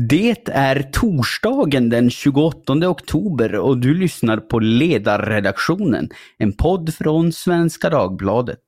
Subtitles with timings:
[0.00, 7.90] Det är torsdagen den 28 oktober och du lyssnar på Ledarredaktionen, en podd från Svenska
[7.90, 8.60] Dagbladet.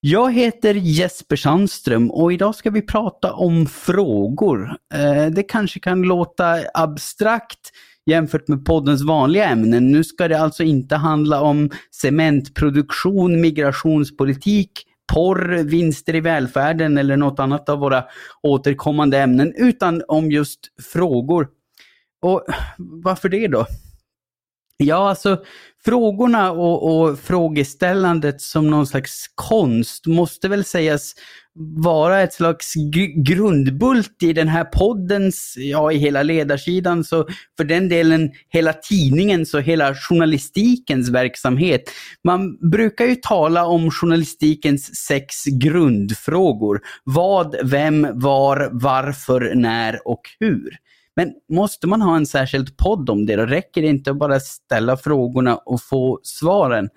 [0.00, 4.76] Jag heter Jesper Sandström och idag ska vi prata om frågor.
[4.94, 7.70] Eh, det kanske kan låta abstrakt
[8.06, 9.92] jämfört med poddens vanliga ämnen.
[9.92, 17.38] Nu ska det alltså inte handla om cementproduktion, migrationspolitik, porr, vinster i välfärden eller något
[17.38, 18.04] annat av våra
[18.42, 20.60] återkommande ämnen, utan om just
[20.92, 21.48] frågor.
[22.22, 22.44] Och
[22.78, 23.66] varför det då?
[24.76, 25.44] Ja, alltså
[25.84, 31.14] frågorna och, och frågeställandet som någon slags konst måste väl sägas
[31.54, 32.74] vara ett slags
[33.16, 39.54] grundbult i den här poddens, ja i hela ledarsidan, så för den delen hela tidningens
[39.54, 41.82] och hela journalistikens verksamhet.
[42.24, 46.80] Man brukar ju tala om journalistikens sex grundfrågor.
[47.04, 50.76] Vad, vem, var, varför, när och hur.
[51.16, 53.36] Men måste man ha en särskild podd om det?
[53.36, 56.88] Då räcker det inte att bara ställa frågorna och få svaren.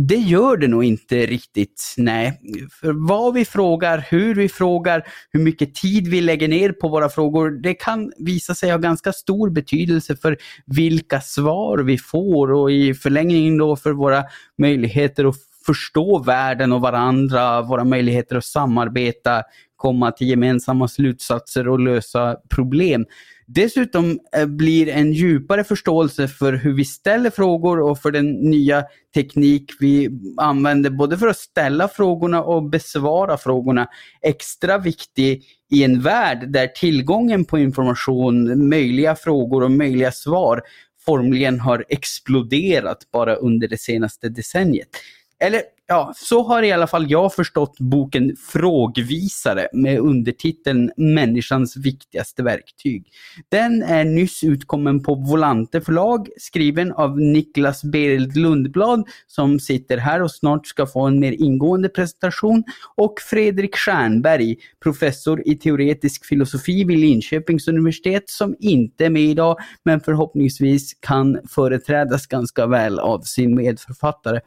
[0.00, 2.40] Det gör det nog inte riktigt, nej.
[2.80, 7.08] För vad vi frågar, hur vi frågar, hur mycket tid vi lägger ner på våra
[7.08, 12.72] frågor, det kan visa sig ha ganska stor betydelse för vilka svar vi får och
[12.72, 14.24] i förlängningen då för våra
[14.58, 15.36] möjligheter att
[15.66, 19.42] förstå världen och varandra, våra möjligheter att samarbeta,
[19.76, 23.06] komma till gemensamma slutsatser och lösa problem.
[23.46, 28.84] Dessutom eh, blir en djupare förståelse för hur vi ställer frågor och för den nya
[29.14, 33.88] teknik vi använder både för att ställa frågorna och besvara frågorna
[34.22, 40.62] extra viktig i en värld där tillgången på information, möjliga frågor och möjliga svar
[41.06, 44.88] formligen har exploderat bara under det senaste decenniet.
[45.38, 52.42] Eller ja, så har i alla fall jag förstått boken Frågvisare med undertiteln Människans viktigaste
[52.42, 53.06] verktyg.
[53.48, 60.22] Den är nyss utkommen på Volante förlag, skriven av Niklas Berild Lundblad som sitter här
[60.22, 62.64] och snart ska få en mer ingående presentation
[62.96, 69.56] och Fredrik Stjernberg, professor i teoretisk filosofi vid Linköpings universitet som inte är med idag
[69.82, 74.40] men förhoppningsvis kan företrädas ganska väl av sin medförfattare.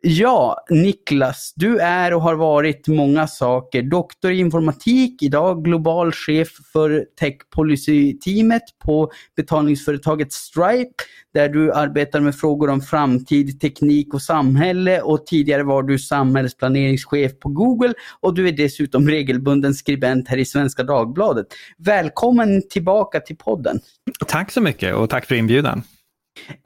[0.00, 3.82] Ja, Niklas, du är och har varit många saker.
[3.82, 10.92] Doktor i informatik, idag global chef för Tech Policy-teamet på betalningsföretaget Stripe,
[11.34, 17.38] där du arbetar med frågor om framtid, teknik och samhälle och tidigare var du samhällsplaneringschef
[17.38, 21.46] på Google och du är dessutom regelbunden skribent här i Svenska Dagbladet.
[21.78, 23.80] Välkommen tillbaka till podden.
[24.26, 25.82] Tack så mycket och tack för inbjudan.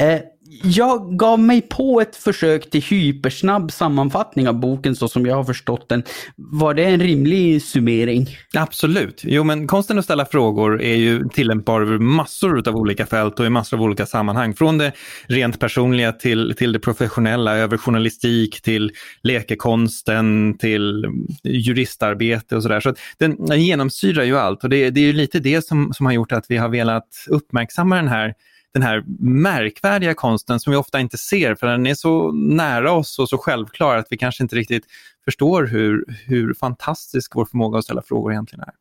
[0.01, 0.21] Eh,
[0.63, 5.45] jag gav mig på ett försök till hypersnabb sammanfattning av boken så som jag har
[5.45, 6.03] förstått den.
[6.37, 8.27] Var det en rimlig summering?
[8.55, 9.23] Absolut.
[9.25, 13.47] Jo, men konsten att ställa frågor är ju tillämpbar över massor av olika fält och
[13.47, 14.55] i massor av olika sammanhang.
[14.55, 14.93] Från det
[15.27, 18.93] rent personliga till, till det professionella, över journalistik till
[19.23, 21.07] lekekonsten, till
[21.43, 22.81] juristarbete och sådär.
[22.81, 26.07] Så, den, den genomsyrar ju allt och det, det är ju lite det som, som
[26.07, 28.35] har gjort att vi har velat uppmärksamma den här
[28.75, 33.19] den här märkvärdiga konsten som vi ofta inte ser för den är så nära oss
[33.19, 34.85] och så självklar att vi kanske inte riktigt
[35.25, 38.73] förstår hur, hur fantastisk vår förmåga att ställa frågor egentligen är.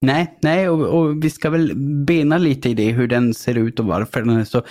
[0.00, 1.72] Nej, nej och, och, vi ska väl
[2.06, 4.62] bena lite i det, hur den ser ut och varför den är så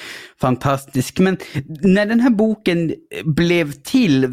[0.41, 1.19] fantastisk.
[1.19, 1.37] Men
[1.81, 2.93] när den här boken
[3.25, 4.27] blev till,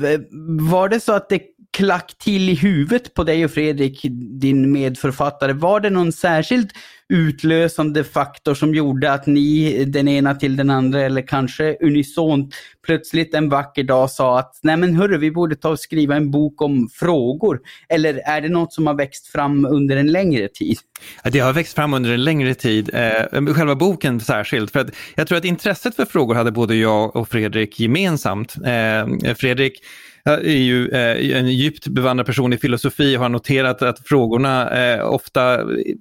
[0.70, 4.00] var det så att det klack till i huvudet på dig och Fredrik,
[4.40, 5.52] din medförfattare?
[5.52, 6.70] Var det någon särskild
[7.08, 12.54] utlösande faktor som gjorde att ni, den ena till den andra, eller kanske unisont,
[12.86, 16.30] plötsligt en vacker dag sa att nej men hörru, vi borde ta och skriva en
[16.30, 17.60] bok om frågor?
[17.88, 20.78] Eller är det något som har växt fram under en längre tid?
[21.24, 24.70] Det har växt fram under en längre tid, eh, själva boken särskilt.
[24.70, 28.56] För att jag tror att intresset för frågor hade både jag och Fredrik gemensamt.
[28.56, 29.82] Eh, Fredrik
[30.24, 35.04] är ju eh, en djupt bevandrad person i filosofi och har noterat att frågorna eh,
[35.04, 35.42] ofta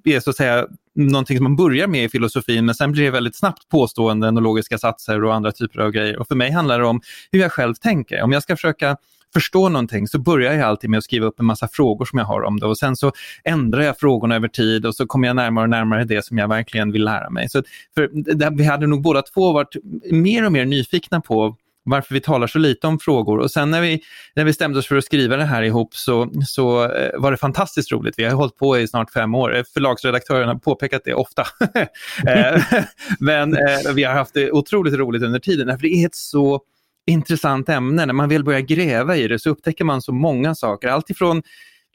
[0.04, 3.12] är så att säga någonting som man börjar med i filosofin men sen blir det
[3.12, 6.20] väldigt snabbt påståenden och logiska satser och andra typer av grejer.
[6.20, 7.02] Och för mig handlar det om
[7.32, 8.22] hur jag själv tänker.
[8.22, 8.98] Om jag ska försöka
[9.34, 12.26] förstå någonting så börjar jag alltid med att skriva upp en massa frågor som jag
[12.26, 13.12] har om det och sen så
[13.44, 16.48] ändrar jag frågorna över tid och så kommer jag närmare och närmare det som jag
[16.48, 17.50] verkligen vill lära mig.
[17.50, 17.64] Så
[17.96, 18.10] för,
[18.58, 19.76] vi hade nog båda två varit
[20.12, 23.40] mer och mer nyfikna på varför vi talar så lite om frågor.
[23.40, 24.02] Och sen när vi,
[24.36, 27.38] när vi stämde oss för att skriva det här ihop så, så eh, var det
[27.38, 28.14] fantastiskt roligt.
[28.18, 29.50] Vi har hållit på i snart fem år.
[29.50, 31.48] Förlagsredaktören förlagsredaktörerna har påpekat det ofta.
[32.28, 32.64] Eh,
[33.20, 35.80] men eh, vi har haft det otroligt roligt under tiden.
[35.80, 36.62] För det är ett så
[37.08, 38.06] intressant ämne.
[38.06, 40.88] När man vill börja gräva i det så upptäcker man så många saker.
[40.88, 41.44] Allt ifrån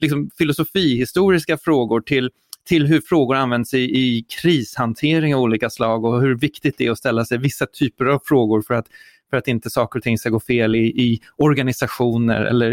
[0.01, 2.31] liksom, filosofihistoriska frågor till
[2.67, 6.91] till hur frågor används i, i krishantering av olika slag och hur viktigt det är
[6.91, 8.87] att ställa sig vissa typer av frågor för att
[9.31, 12.73] för att inte saker och ting ska gå fel i, i organisationer eller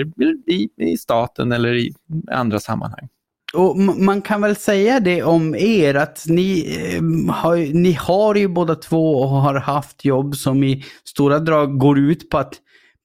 [0.52, 1.94] i, i staten eller i
[2.32, 3.08] andra sammanhang.
[3.54, 8.48] Och man kan väl säga det om er att ni, eh, har, ni har ju
[8.48, 12.54] båda två och har haft jobb som i stora drag går ut på att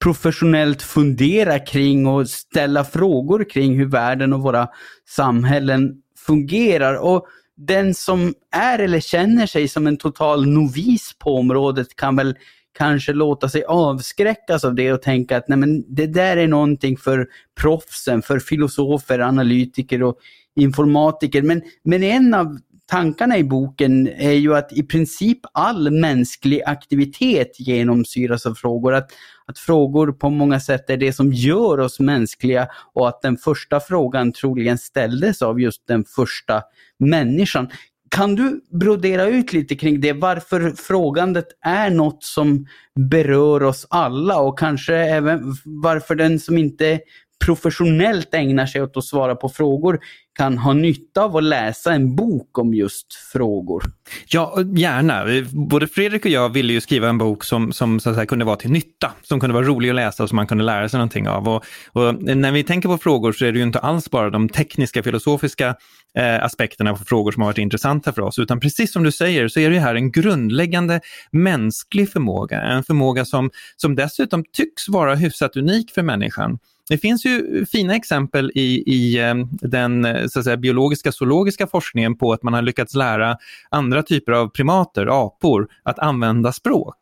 [0.02, 4.68] professionellt fundera kring och ställa frågor kring hur världen och våra
[5.08, 5.94] samhällen
[6.26, 6.94] fungerar.
[6.94, 12.36] Och den som är eller känner sig som en total novis på området kan väl
[12.78, 16.96] kanske låta sig avskräckas av det och tänka att nej men det där är någonting
[16.96, 17.26] för
[17.60, 20.18] proffsen, för filosofer, analytiker och
[20.56, 21.42] informatiker.
[21.42, 22.58] Men, men en av
[22.90, 28.94] tankarna i boken är ju att i princip all mänsklig aktivitet genomsyras av frågor.
[28.94, 29.10] Att,
[29.46, 33.80] att frågor på många sätt är det som gör oss mänskliga och att den första
[33.80, 36.62] frågan troligen ställdes av just den första
[36.98, 37.68] människan.
[38.10, 42.66] Kan du brodera ut lite kring det, varför frågandet är något som
[43.10, 47.00] berör oss alla och kanske även varför den som inte
[47.44, 50.00] professionellt ägnar sig åt att svara på frågor
[50.38, 53.82] kan ha nytta av att läsa en bok om just frågor.
[54.28, 55.24] Ja, gärna.
[55.52, 58.44] Både Fredrik och jag ville ju skriva en bok som, som så att säga, kunde
[58.44, 60.98] vara till nytta, som kunde vara rolig att läsa och som man kunde lära sig
[60.98, 61.48] någonting av.
[61.48, 64.48] Och, och när vi tänker på frågor så är det ju inte alls bara de
[64.48, 65.74] tekniska, filosofiska
[66.18, 69.48] eh, aspekterna på frågor som har varit intressanta för oss, utan precis som du säger
[69.48, 71.00] så är det här en grundläggande
[71.30, 76.58] mänsklig förmåga, en förmåga som, som dessutom tycks vara hyfsat unik för människan.
[76.88, 81.66] Det finns ju fina exempel i, i eh, den eh, så att säga, biologiska zoologiska
[81.66, 83.36] forskningen på att man har lyckats lära
[83.70, 86.96] andra typer av primater, apor, att använda språk.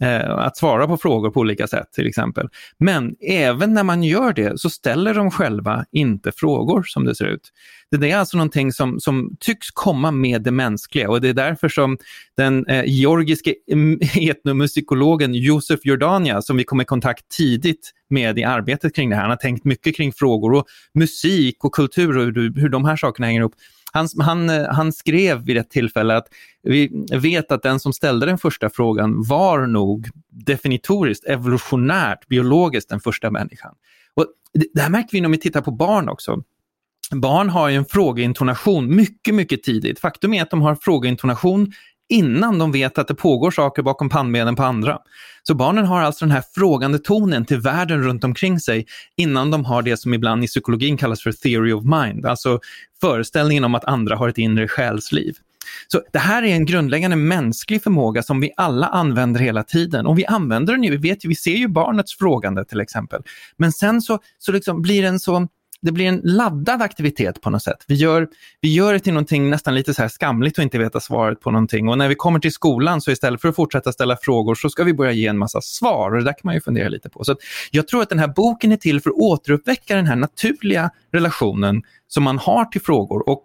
[0.00, 2.48] Eh, att svara på frågor på olika sätt till exempel.
[2.78, 7.24] Men även när man gör det så ställer de själva inte frågor som det ser
[7.24, 7.52] ut.
[7.90, 11.68] Det är alltså någonting som, som tycks komma med det mänskliga och det är därför
[11.68, 11.98] som
[12.36, 13.54] den eh, georgiske
[14.30, 19.22] etnomusikologen Josef Jordania, som vi kom i kontakt tidigt med i arbetet kring det här,
[19.22, 22.96] han har tänkt mycket kring frågor och musik och kultur och hur, hur de här
[22.96, 23.54] sakerna hänger ihop.
[23.96, 26.28] Han, han, eh, han skrev vid ett tillfälle att
[26.62, 33.00] vi vet att den som ställde den första frågan var nog definitoriskt, evolutionärt, biologiskt den
[33.00, 33.74] första människan.
[34.14, 36.42] Och det, det här märker vi när vi tittar på barn också.
[37.10, 39.98] Barn har ju en frågeintonation mycket, mycket tidigt.
[39.98, 41.72] Faktum är att de har frågeintonation
[42.08, 44.98] innan de vet att det pågår saker bakom pannbenen på andra.
[45.42, 48.86] Så barnen har alltså den här frågande tonen till världen runt omkring sig
[49.16, 52.60] innan de har det som ibland i psykologin kallas för theory of mind, alltså
[53.00, 55.34] föreställningen om att andra har ett inre själsliv.
[55.88, 60.18] Så Det här är en grundläggande mänsklig förmåga som vi alla använder hela tiden och
[60.18, 63.22] vi använder den ju, vi vet ju, vi ser ju barnets frågande till exempel.
[63.56, 65.48] Men sen så, så liksom blir den så
[65.80, 67.84] det blir en laddad aktivitet på något sätt.
[67.86, 68.28] Vi gör,
[68.60, 71.50] vi gör det till någonting nästan lite så här skamligt att inte veta svaret på
[71.50, 71.88] någonting.
[71.88, 74.84] Och när vi kommer till skolan så istället för att fortsätta ställa frågor så ska
[74.84, 76.10] vi börja ge en massa svar.
[76.10, 77.24] Och det där kan man ju fundera lite på.
[77.24, 77.36] Så
[77.70, 81.82] jag tror att den här boken är till för att återuppväcka den här naturliga relationen
[82.08, 83.42] som man har till frågor och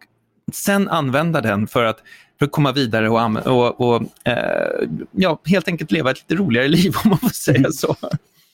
[0.54, 1.98] sen använda den för att,
[2.40, 6.68] för att komma vidare och, och, och eh, ja, helt enkelt leva ett lite roligare
[6.78, 7.96] liv om man får säga så.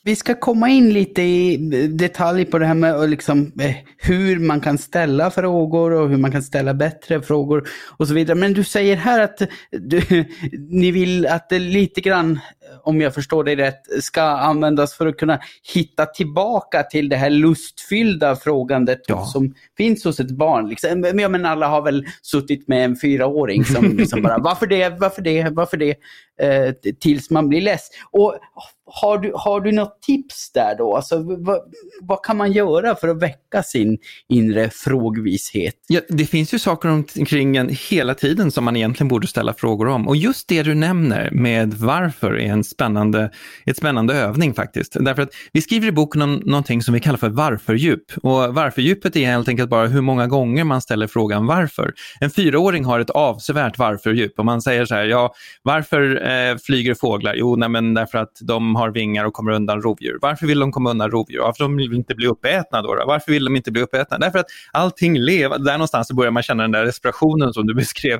[0.03, 1.57] Vi ska komma in lite i
[1.89, 6.31] detalj på det här med liksom, eh, hur man kan ställa frågor och hur man
[6.31, 8.37] kan ställa bättre frågor och så vidare.
[8.37, 10.01] Men du säger här att du,
[10.69, 12.39] ni vill att det lite grann,
[12.83, 15.39] om jag förstår dig rätt, ska användas för att kunna
[15.73, 19.25] hitta tillbaka till det här lustfyllda frågandet ja.
[19.25, 20.69] som finns hos ett barn.
[20.69, 21.11] Liksom.
[21.19, 25.21] Ja, men alla har väl suttit med en fyraåring som, som bara varför det, varför
[25.21, 25.95] det, varför det,
[26.41, 27.89] eh, tills man blir less.
[28.11, 28.39] Och
[28.87, 30.95] har du, har du något tips där då?
[30.95, 31.59] Alltså, vad,
[32.01, 33.97] vad kan man göra för att väcka sin
[34.29, 35.73] inre frågvishet?
[35.87, 39.87] Ja, det finns ju saker omkring en hela tiden som man egentligen borde ställa frågor
[39.87, 40.07] om.
[40.07, 43.31] Och just det du nämner med varför är en spännande,
[43.65, 44.97] ett spännande övning faktiskt.
[44.99, 48.03] Därför att vi skriver i boken om någonting som vi kallar för varför-djup.
[48.23, 51.93] Och varför-djupet är helt enkelt bara hur många gånger man ställer frågan varför.
[52.19, 54.39] En fyraåring har ett avsevärt varför-djup.
[54.39, 57.35] Om man säger så här, ja, varför eh, flyger fåglar?
[57.35, 60.17] Jo, nej, men därför att de har vingar och kommer undan rovdjur.
[60.21, 61.39] Varför vill de komma undan rovdjur?
[61.39, 63.03] Varför de vill inte bli uppätna då, då?
[63.07, 64.17] Varför vill de inte bli uppätna?
[64.17, 68.19] Därför att allting lever, där någonstans börjar man känna den där respirationen som du beskrev.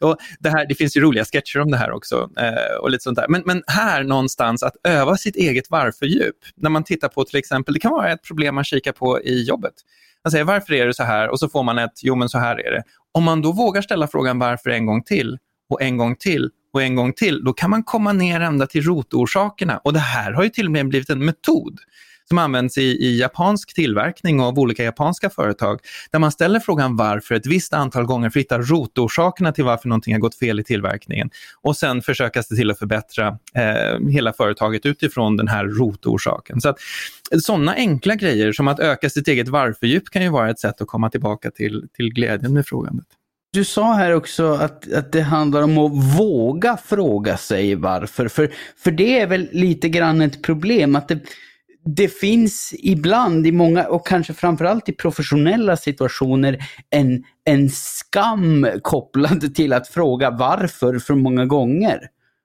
[0.00, 2.30] Och det, här, det finns ju roliga sketcher om det här också.
[2.38, 3.28] Eh, och lite sånt där.
[3.28, 6.36] Men, men här någonstans att öva sitt eget varfördjup.
[6.56, 9.42] När man tittar på till exempel, det kan vara ett problem man kikar på i
[9.42, 9.74] jobbet.
[10.24, 12.38] Man säger varför är det så här och så får man ett jo men så
[12.38, 12.82] här är det.
[13.12, 15.38] Om man då vågar ställa frågan varför en gång till
[15.70, 18.82] och en gång till och en gång till, då kan man komma ner ända till
[18.82, 19.78] rotorsakerna.
[19.78, 21.80] Och det här har ju till och med blivit en metod
[22.30, 26.96] som används i, i japansk tillverkning och av olika japanska företag, där man ställer frågan
[26.96, 30.60] varför ett visst antal gånger för att hitta rotorsakerna till varför någonting har gått fel
[30.60, 31.30] i tillverkningen
[31.62, 36.60] och sen försöka se till att förbättra eh, hela företaget utifrån den här rotorsaken.
[36.60, 36.78] Så att,
[37.42, 40.88] sådana enkla grejer som att öka sitt eget varför-djup kan ju vara ett sätt att
[40.88, 43.06] komma tillbaka till, till glädjen med frågandet.
[43.52, 48.28] Du sa här också att, att det handlar om att våga fråga sig varför.
[48.28, 51.20] För, för det är väl lite grann ett problem att det,
[51.84, 56.58] det finns ibland i många, och kanske framförallt i professionella situationer,
[56.90, 62.00] en, en skam kopplad till att fråga varför för många gånger.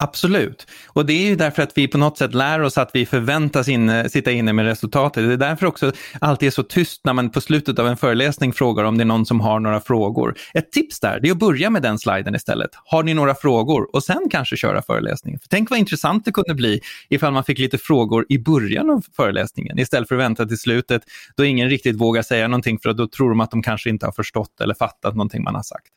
[0.06, 0.68] Absolut.
[0.88, 3.68] Och det är ju därför att vi på något sätt lär oss att vi förväntas
[3.68, 5.28] inne, sitta inne med resultatet.
[5.28, 8.54] Det är därför också alltid är så tyst när man på slutet av en föreläsning
[8.54, 10.36] frågar om det är någon som har några frågor.
[10.54, 12.70] Ett tips där det är att börja med den sliden istället.
[12.86, 13.96] Har ni några frågor?
[13.96, 15.40] Och sen kanske köra föreläsningen.
[15.40, 19.06] För tänk vad intressant det kunde bli ifall man fick lite frågor i början av
[19.16, 21.02] föreläsningen istället för att vänta till slutet
[21.38, 24.14] då ingen riktigt vågar säga någonting för då tror de att de kanske inte har
[24.14, 25.88] förstått eller fattat någonting man har sagt.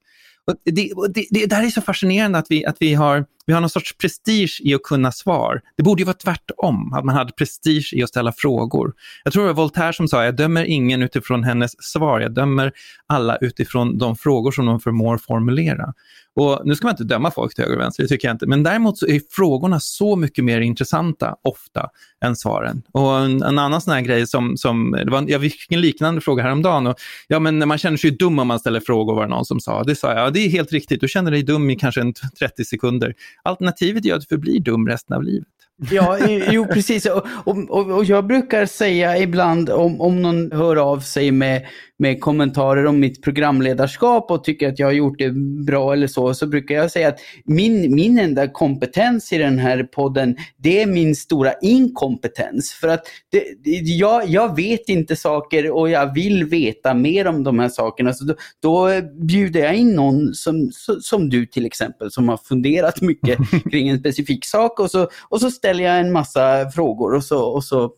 [0.46, 3.60] Och det, det, det där är så fascinerande att vi, att vi har vi har
[3.60, 5.60] någon sorts prestige i att kunna svar.
[5.76, 8.92] Det borde ju vara tvärtom, att man hade prestige i att ställa frågor.
[9.24, 12.72] Jag tror det var Voltaire som sa, jag dömer ingen utifrån hennes svar, jag dömer
[13.06, 15.94] alla utifrån de frågor som de förmår formulera.
[16.38, 18.46] Och nu ska man inte döma folk till höger och vänster, det tycker jag inte.
[18.46, 21.88] Men däremot så är frågorna så mycket mer intressanta, ofta,
[22.24, 22.82] än svaren.
[22.92, 26.20] Och en, en annan sån här grej som, som det var, jag fick en liknande
[26.20, 26.86] fråga häromdagen.
[26.86, 26.96] Och,
[27.28, 29.82] ja, men man känner sig dum om man ställer frågor, var det någon som sa.
[29.82, 32.12] Det sa jag, ja, det är helt riktigt, du känner dig dum i kanske en
[32.38, 33.14] 30 sekunder.
[33.42, 35.48] Alternativet är att du förblir dum resten av livet.
[35.80, 36.18] Ja,
[36.50, 37.06] jo precis.
[37.06, 41.66] Och, och, och, jag brukar säga ibland om, om någon hör av sig med,
[41.98, 45.30] med kommentarer om mitt programledarskap och tycker att jag har gjort det
[45.66, 49.82] bra eller så, så brukar jag säga att min, min enda kompetens i den här
[49.82, 52.72] podden, det är min stora inkompetens.
[52.72, 57.58] För att det, jag, jag vet inte saker och jag vill veta mer om de
[57.58, 58.12] här sakerna.
[58.12, 58.88] Så då, då
[59.26, 60.70] bjuder jag in någon som,
[61.00, 63.38] som du till exempel, som har funderat mycket
[63.70, 67.44] kring en specifik sak och så, och så ställer jag en massa frågor och så,
[67.44, 67.90] och så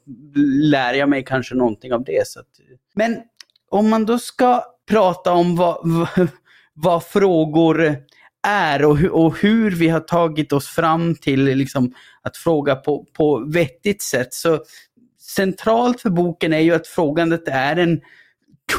[0.62, 2.26] lär jag mig kanske någonting av det.
[2.26, 2.46] Så att,
[2.94, 3.20] men
[3.70, 6.28] om man då ska prata om vad, vad,
[6.74, 7.96] vad frågor
[8.46, 13.50] är och, och, hur vi har tagit oss fram till liksom, att fråga på, på
[13.52, 14.34] vettigt sätt.
[14.34, 14.64] Så
[15.20, 18.00] centralt för boken är ju att frågandet är en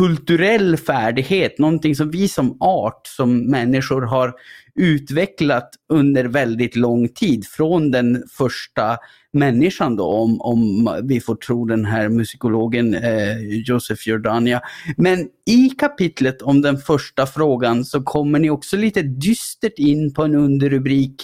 [0.01, 4.33] kulturell färdighet, någonting som vi som art, som människor har
[4.75, 7.45] utvecklat under väldigt lång tid.
[7.47, 8.97] Från den första
[9.33, 14.61] människan då, om, om vi får tro den här musikologen eh, Josef Jordania.
[14.97, 20.23] Men i kapitlet om den första frågan så kommer ni också lite dystert in på
[20.23, 21.15] en underrubrik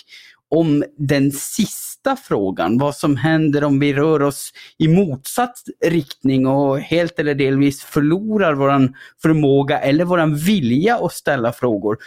[0.50, 6.80] om den sista frågan, vad som händer om vi rör oss i motsatt riktning och
[6.80, 8.90] helt eller delvis förlorar vår
[9.22, 11.98] förmåga eller vår vilja att ställa frågor.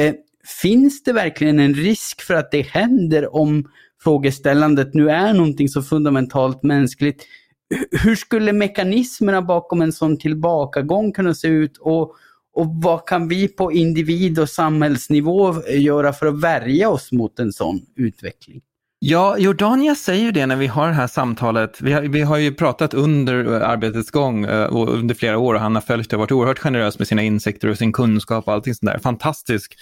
[0.00, 0.14] Eh,
[0.62, 3.70] finns det verkligen en risk för att det händer om
[4.02, 7.26] frågeställandet nu är någonting så fundamentalt mänskligt?
[7.90, 12.16] Hur skulle mekanismerna bakom en sån tillbakagång kunna se ut och,
[12.58, 17.52] och vad kan vi på individ och samhällsnivå göra för att värja oss mot en
[17.52, 18.60] sån utveckling?
[19.00, 21.80] Ja, Jordania säger det när vi har det här samtalet.
[21.80, 25.54] Vi har, vi har ju pratat under eh, arbetets gång eh, och under flera år
[25.54, 28.48] och han har följt det och varit oerhört generös med sina insikter och sin kunskap
[28.48, 28.98] och allting sånt där.
[28.98, 29.74] Fantastisk,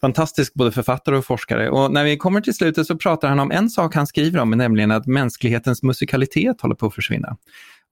[0.00, 1.70] fantastisk både författare och forskare.
[1.70, 4.50] Och när vi kommer till slutet så pratar han om en sak han skriver om,
[4.50, 7.36] nämligen att mänsklighetens musikalitet håller på att försvinna.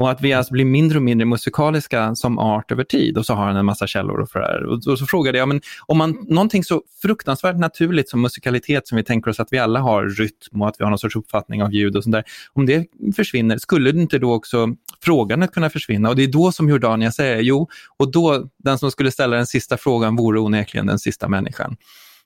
[0.00, 3.18] Och att vi alltså blir mindre och mindre musikaliska som art över tid.
[3.18, 5.48] Och så har han en massa källor och för det Och, och så frågade jag,
[5.48, 9.58] men om man, någonting så fruktansvärt naturligt som musikalitet som vi tänker oss att vi
[9.58, 12.24] alla har rytm och att vi har någon sorts uppfattning av ljud och sånt där.
[12.52, 14.68] Om det försvinner, skulle det inte då också
[15.04, 16.08] frågandet kunna försvinna?
[16.08, 19.46] Och det är då som Jordania säger, jo, och då den som skulle ställa den
[19.46, 21.76] sista frågan vore onekligen den sista människan.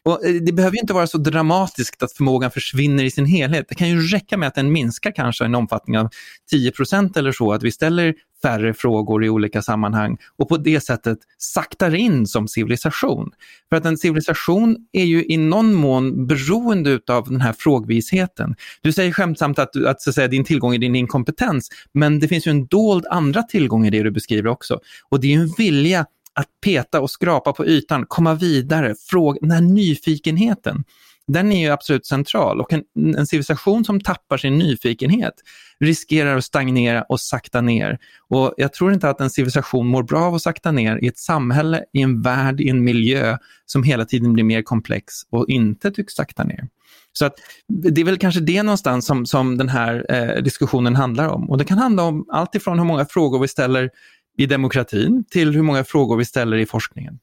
[0.04, 3.66] Och eh, det behöver inte vara så dramatiskt att förmågan försvinner i sin helhet.
[3.68, 6.08] Det kan ju räcka med att den minskar kanske en omfattning av
[6.52, 11.18] 10% eller så, att vi ställer färre frågor i olika sammanhang och på det sättet
[11.38, 13.30] saktar in som civilisation.
[13.68, 18.54] För att en civilisation är ju i någon mån beroende av den här frågvisheten.
[18.82, 22.28] Du säger skämtsamt att, att, så att säga, din tillgång är din inkompetens, men det
[22.28, 24.80] finns ju en dold andra tillgång i det du beskriver också.
[25.08, 29.50] Och det är en vilja att peta och skrapa på ytan, komma vidare, fråga, den
[29.50, 30.84] här nyfikenheten
[31.26, 32.82] den är ju absolut central och en,
[33.16, 35.34] en civilisation som tappar sin nyfikenhet
[35.80, 37.98] riskerar att stagnera och sakta ner.
[38.28, 41.18] Och jag tror inte att en civilisation mår bra av att sakta ner i ett
[41.18, 45.90] samhälle, i en värld, i en miljö som hela tiden blir mer komplex och inte
[45.90, 46.68] tycks sakta ner.
[47.12, 47.34] Så att
[47.68, 51.50] det är väl kanske det någonstans som, som den här eh, diskussionen handlar om.
[51.50, 53.90] Och det kan handla om allt ifrån hur många frågor vi ställer
[54.38, 57.18] i demokratin till hur många frågor vi ställer i forskningen.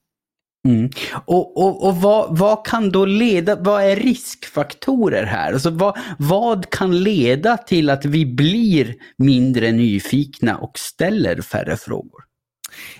[0.67, 0.89] Mm.
[1.25, 5.53] Och, och, och vad, vad, kan då leda, vad är riskfaktorer här?
[5.53, 12.23] Alltså vad, vad kan leda till att vi blir mindre nyfikna och ställer färre frågor?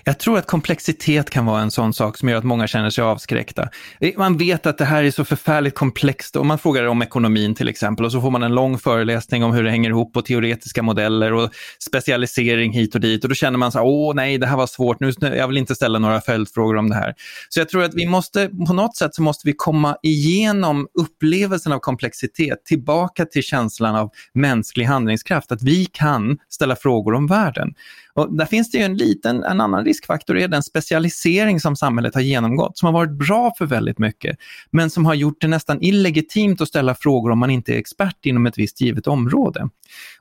[0.04, 3.04] Jag tror att komplexitet kan vara en sån sak som gör att många känner sig
[3.04, 3.68] avskräckta.
[4.00, 6.36] Eh, man vet att det här är så förfärligt komplext.
[6.36, 9.52] och man frågar om ekonomin till exempel och så får man en lång föreläsning om
[9.52, 13.58] hur det hänger ihop och teoretiska modeller och specialisering hit och dit och då känner
[13.58, 16.20] man så här, åh nej, det här var svårt, nu, jag vill inte ställa några
[16.20, 17.14] följdfrågor om det här.
[17.48, 21.72] Så jag tror att vi måste, på något sätt så måste vi komma igenom upplevelsen
[21.72, 27.74] av komplexitet, tillbaka till känslan av mänsklig handlingskraft, att vi kan ställa frågor om världen.
[28.14, 32.14] Och där finns det ju en liten, en annan riskfaktor, är den specialisering som samhället
[32.14, 34.38] har genomgått, som har varit bra för väldigt mycket,
[34.70, 38.26] men som har gjort det nästan illegitimt att ställa frågor om man inte är expert
[38.26, 39.68] inom ett visst givet område.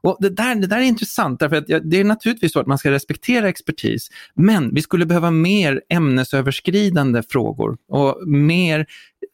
[0.01, 2.77] Och det, där, det där är intressant, därför att det är naturligtvis så att man
[2.77, 8.85] ska respektera expertis, men vi skulle behöva mer ämnesöverskridande frågor och mer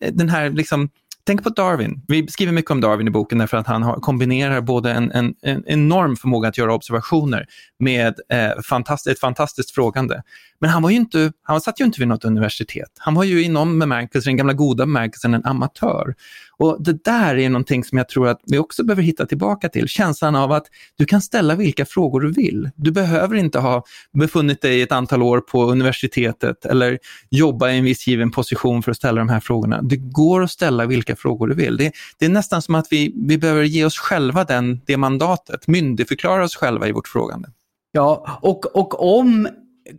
[0.02, 0.90] eh, den här liksom
[1.28, 2.02] Tänk på Darwin.
[2.08, 5.36] Vi skriver mycket om Darwin i boken därför att han har, kombinerar både en, en,
[5.42, 7.46] en enorm förmåga att göra observationer
[7.80, 10.22] med eh, fantast, ett fantastiskt frågande.
[10.60, 12.92] Men han var ju inte, han satt ju inte vid något universitet.
[12.98, 16.16] Han var ju i någon bemärkelse, den gamla goda bemärkelsen, en amatör.
[16.60, 19.88] Och det där är någonting som jag tror att vi också behöver hitta tillbaka till.
[19.88, 20.66] Känslan av att
[20.98, 22.70] du kan ställa vilka frågor du vill.
[22.76, 23.84] Du behöver inte ha
[24.14, 27.00] befunnit dig ett antal år på universitetet eller
[27.30, 29.82] jobba i en viss given position för att ställa de här frågorna.
[29.82, 31.78] Det går att ställa vilka frågor du vill.
[31.78, 35.68] Det, det är nästan som att vi, vi behöver ge oss själva den, det mandatet,
[35.68, 37.50] myndigförklara oss själva i vårt frågande.
[37.92, 39.48] Ja, och, och om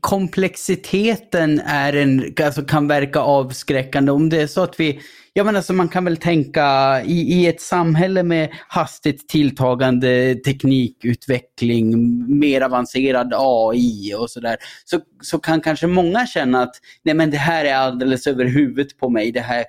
[0.00, 4.12] komplexiteten är en, alltså kan verka avskräckande.
[4.12, 5.00] Om det är så att vi,
[5.32, 11.98] jag menar så man kan väl tänka i, i ett samhälle med hastigt tilltagande teknikutveckling,
[12.38, 17.36] mer avancerad AI och sådär, så, så kan kanske många känna att nej men det
[17.36, 19.64] här är alldeles över huvudet på mig, det här,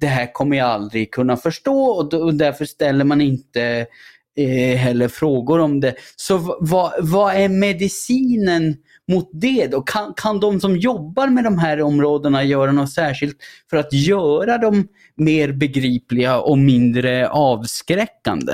[0.00, 3.86] det här kommer jag aldrig kunna förstå och, och därför ställer man inte
[4.36, 5.94] eh, heller frågor om det.
[6.16, 8.76] Så vad, vad är medicinen
[9.12, 9.82] mot det då?
[9.82, 13.36] Kan, kan de som jobbar med de här områdena göra något särskilt
[13.70, 18.52] för att göra dem mer begripliga och mindre avskräckande?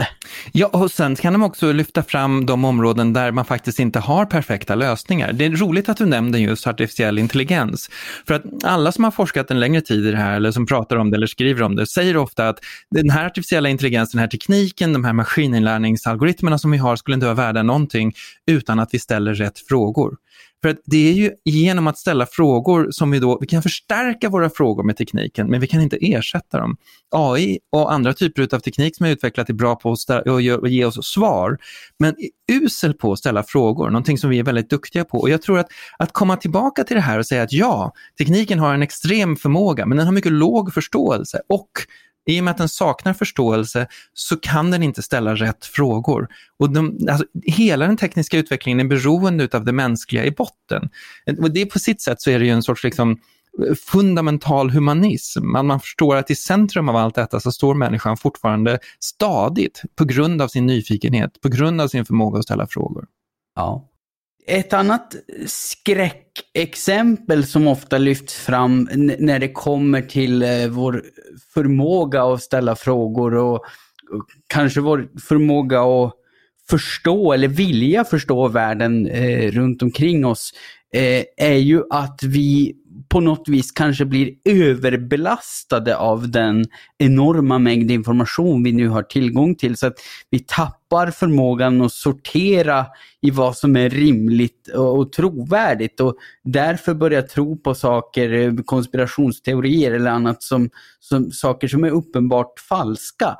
[0.52, 4.26] Ja, och sen kan de också lyfta fram de områden där man faktiskt inte har
[4.26, 5.32] perfekta lösningar.
[5.32, 7.90] Det är roligt att du nämnde just artificiell intelligens.
[8.26, 10.96] För att alla som har forskat en längre tid i det här, eller som pratar
[10.96, 12.58] om det eller skriver om det, säger ofta att
[12.90, 17.26] den här artificiella intelligensen, den här tekniken, de här maskininlärningsalgoritmerna som vi har skulle inte
[17.26, 18.12] vara värda någonting
[18.46, 20.16] utan att vi ställer rätt frågor.
[20.62, 24.28] För att det är ju genom att ställa frågor som vi då, vi kan förstärka
[24.28, 26.76] våra frågor med tekniken, men vi kan inte ersätta dem.
[27.10, 31.06] AI och andra typer av teknik som är utvecklat är bra på att ge oss
[31.06, 31.58] svar,
[31.98, 35.18] men är usel på att ställa frågor, någonting som vi är väldigt duktiga på.
[35.18, 35.68] Och jag tror att,
[35.98, 39.86] att komma tillbaka till det här och säga att ja, tekniken har en extrem förmåga,
[39.86, 41.70] men den har mycket låg förståelse och
[42.28, 46.28] i och med att den saknar förståelse så kan den inte ställa rätt frågor.
[46.58, 50.88] Och de, alltså, hela den tekniska utvecklingen är beroende av det mänskliga i botten.
[51.38, 55.46] Och det på sitt sätt så är det ju en sorts liksom, eh, fundamental humanism.
[55.46, 60.04] Man, man förstår att i centrum av allt detta så står människan fortfarande stadigt på
[60.04, 63.06] grund av sin nyfikenhet, på grund av sin förmåga att ställa frågor.
[63.54, 63.88] Ja.
[64.48, 71.02] Ett annat skräckexempel som ofta lyfts fram när det kommer till eh, vår
[71.54, 73.64] förmåga att ställa frågor och
[74.46, 76.14] kanske vår förmåga att
[76.70, 80.52] förstå eller vilja förstå världen eh, runt omkring oss
[80.94, 82.74] eh, är ju att vi
[83.08, 86.64] på något vis kanske blir överbelastade av den
[86.98, 89.76] enorma mängd information vi nu har tillgång till.
[89.76, 89.94] Så att
[90.30, 92.86] vi tappar förmågan att sortera
[93.20, 99.92] i vad som är rimligt och, trovärdigt och därför börjar tro på saker, eh, konspirationsteorier
[99.92, 103.36] eller annat som, som saker som är uppenbart falska.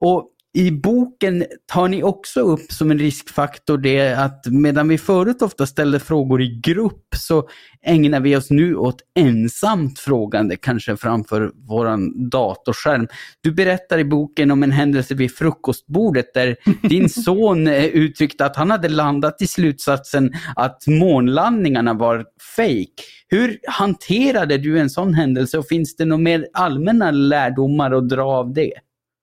[0.00, 5.42] Och i boken tar ni också upp som en riskfaktor det att medan vi förut
[5.42, 7.48] ofta ställde frågor i grupp så
[7.82, 13.08] ägnar vi oss nu åt ensamt frågande, kanske framför våran datorskärm.
[13.40, 16.56] Du berättar i boken om en händelse vid frukostbordet där
[16.88, 22.24] din son eh, uttryckte att han hade landat i slutsatsen att månlandningarna var
[22.56, 23.02] fake.
[23.28, 28.24] Hur hanterade du en sån händelse och finns det några mer allmänna lärdomar att dra
[28.24, 28.72] av det?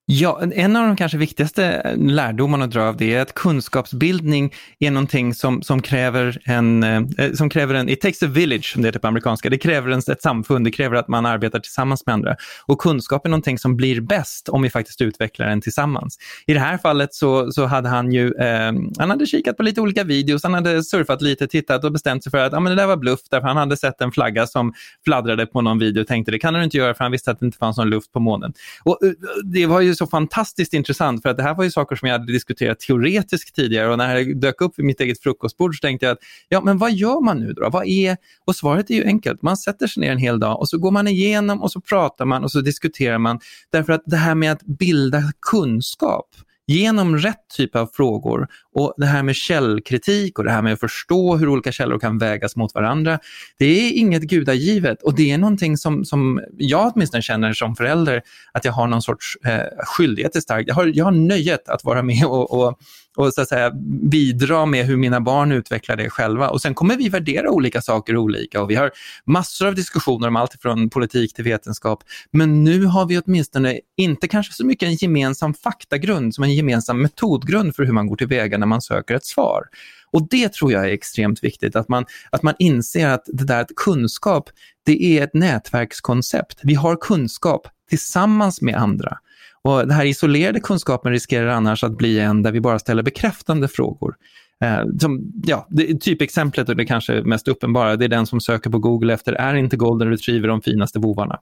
[0.09, 4.53] Ja, en av de kanske viktigaste eh, lärdomarna att dra av det är att kunskapsbildning
[4.79, 8.73] är någonting som, som kräver en, eh, eh, som kräver en, it takes a village
[8.73, 11.59] som det heter på amerikanska, det kräver en, ett samfund, det kräver att man arbetar
[11.59, 12.35] tillsammans med andra.
[12.65, 16.17] Och kunskap är någonting som blir bäst om vi faktiskt utvecklar den tillsammans.
[16.45, 19.81] I det här fallet så, så hade han ju, eh, han hade kikat på lite
[19.81, 22.81] olika videos, han hade surfat lite, tittat och bestämt sig för att ah, men det
[22.81, 26.07] där var bluff, därför han hade sett en flagga som fladdrade på någon video och
[26.07, 28.11] tänkte det kan du inte göra för han visste att det inte fanns någon luft
[28.11, 28.53] på månen.
[28.83, 28.99] Och,
[29.43, 32.19] det var ju så fantastiskt intressant för att det här var ju saker som jag
[32.19, 36.05] hade diskuterat teoretiskt tidigare och när det dök upp vid mitt eget frukostbord så tänkte
[36.05, 37.69] jag att ja, men vad gör man nu då?
[37.69, 38.17] Vad är...
[38.45, 39.41] Och svaret är ju enkelt.
[39.41, 42.25] Man sätter sig ner en hel dag och så går man igenom och så pratar
[42.25, 43.39] man och så diskuterar man.
[43.71, 46.27] Därför att det här med att bilda kunskap
[46.67, 50.79] genom rätt typ av frågor och det här med källkritik och det här med att
[50.79, 53.19] förstå hur olika källor kan vägas mot varandra,
[53.59, 58.21] det är inget gudagivet och det är någonting som, som jag åtminstone känner som förälder
[58.53, 60.67] att jag har någon sorts eh, skyldighet till starkt.
[60.67, 62.79] Jag har, jag har nöjet att vara med och, och
[63.17, 63.71] och så att säga,
[64.11, 66.49] bidra med hur mina barn utvecklar det själva.
[66.49, 68.91] Och sen kommer vi värdera olika saker olika och vi har
[69.25, 72.03] massor av diskussioner om allt från politik till vetenskap.
[72.31, 77.01] Men nu har vi åtminstone inte kanske så mycket en gemensam faktagrund som en gemensam
[77.01, 79.63] metodgrund för hur man går tillväga när man söker ett svar.
[80.11, 83.61] Och det tror jag är extremt viktigt, att man, att man inser att det där
[83.61, 84.49] att kunskap,
[84.85, 86.59] det är ett nätverkskoncept.
[86.63, 89.17] Vi har kunskap tillsammans med andra.
[89.61, 93.67] Och den här isolerade kunskapen riskerar annars att bli en där vi bara ställer bekräftande
[93.67, 94.15] frågor.
[94.63, 98.69] Eh, som, ja, det, typexemplet och det kanske mest uppenbara, det är den som söker
[98.69, 101.39] på Google efter är inte golden retriever de finaste vovarna?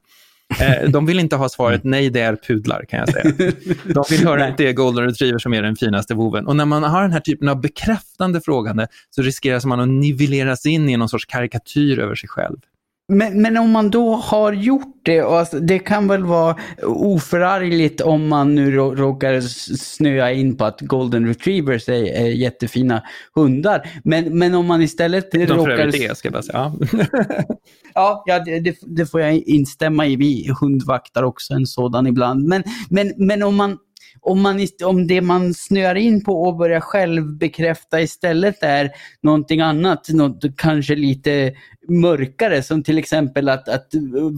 [0.60, 1.92] Eh, de vill inte ha svaret mm.
[1.92, 3.52] nej, det är pudlar kan jag säga.
[3.94, 6.48] De vill höra att det är golden retriever som är den finaste voven.
[6.48, 10.66] Och när man har den här typen av bekräftande frågande så riskerar man att nivelleras
[10.66, 12.58] in i någon sorts karikatyr över sig själv.
[13.08, 18.02] Men, men, om man då har gjort det, och alltså, det kan väl vara oförargligt
[18.02, 19.42] om man nu råkar
[19.78, 23.04] snöa in på att golden retrievers är, är jättefina
[23.36, 23.90] hundar.
[24.04, 25.78] Men, men om man istället De råkar...
[25.78, 26.74] De det, ska jag bara säga.
[27.94, 30.16] Ja, ja det, det, får jag instämma i.
[30.16, 32.44] Vi hundvaktar också en sådan ibland.
[32.44, 33.78] Men, men, men om man
[34.22, 38.92] om, man, om det man snöar in på och börjar själv bekräfta istället är
[39.22, 41.54] någonting annat, något kanske lite
[41.88, 43.88] mörkare som till exempel att, att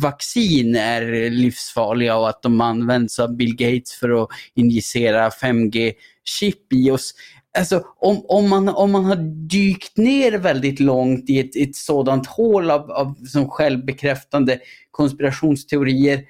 [0.02, 6.92] vaccin är livsfarliga och att de används av Bill Gates för att injicera 5G-chip i
[6.92, 7.14] oss.
[7.58, 9.16] Alltså, om, om, man, om man har
[9.50, 14.60] dykt ner väldigt långt i ett, ett sådant hål av, av som självbekräftande
[14.92, 16.24] konspirationsteorier,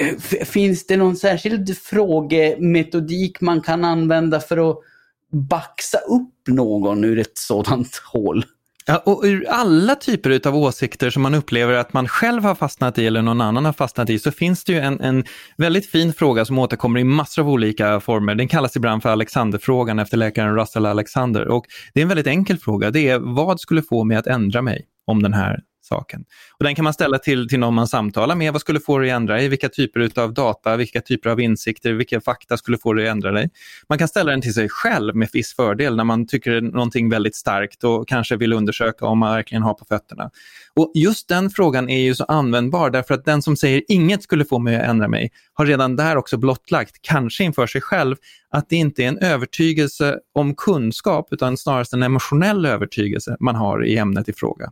[0.00, 4.78] eh, finns det någon särskild frågemetodik man kan använda för att
[5.32, 8.44] baxa upp någon ur ett sådant hål?
[8.88, 12.98] Ja, och ur alla typer av åsikter som man upplever att man själv har fastnat
[12.98, 15.24] i eller någon annan har fastnat i så finns det ju en, en
[15.56, 18.34] väldigt fin fråga som återkommer i massor av olika former.
[18.34, 21.48] Den kallas ibland för Alexanderfrågan efter läkaren Russell Alexander.
[21.48, 22.90] Och det är en väldigt enkel fråga.
[22.90, 26.24] Det är vad skulle få mig att ändra mig om den här saken.
[26.58, 28.52] Och den kan man ställa till, till någon man samtalar med.
[28.52, 29.48] Vad skulle få dig att ändra dig?
[29.48, 33.32] Vilka typer av data, vilka typer av insikter, vilka fakta skulle få dig att ändra
[33.32, 33.50] dig?
[33.88, 37.36] Man kan ställa den till sig själv med viss fördel när man tycker någonting väldigt
[37.36, 40.30] starkt och kanske vill undersöka om man verkligen har på fötterna.
[40.76, 44.44] Och Just den frågan är ju så användbar därför att den som säger inget skulle
[44.44, 48.16] få mig att ändra mig har redan där också blottlagt, kanske inför sig själv,
[48.50, 53.84] att det inte är en övertygelse om kunskap utan snarast en emotionell övertygelse man har
[53.86, 54.70] i ämnet i fråga.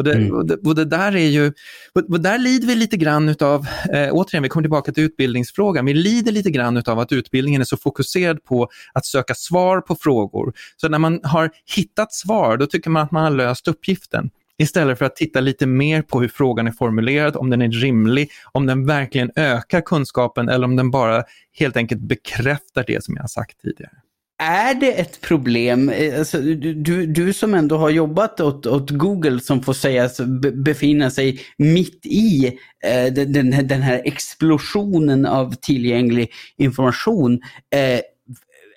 [0.00, 0.34] Och det, mm.
[0.34, 1.52] och det, och det, där är ju,
[1.92, 5.94] och där lider vi lite grann utav, eh, återigen vi kommer tillbaka till utbildningsfrågan, vi
[5.94, 10.52] lider lite grann utav att utbildningen är så fokuserad på att söka svar på frågor.
[10.76, 14.98] Så när man har hittat svar, då tycker man att man har löst uppgiften istället
[14.98, 18.66] för att titta lite mer på hur frågan är formulerad, om den är rimlig, om
[18.66, 23.28] den verkligen ökar kunskapen eller om den bara helt enkelt bekräftar det som jag har
[23.28, 23.92] sagt tidigare
[24.40, 29.40] är det ett problem, eh, alltså, du, du som ändå har jobbat åt, åt Google
[29.40, 30.20] som får sägas
[30.64, 32.46] befinna sig mitt i
[32.84, 37.40] eh, den, den här explosionen av tillgänglig information.
[37.70, 38.00] Eh,